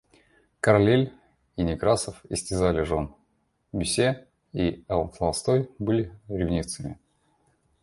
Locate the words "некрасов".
1.63-2.25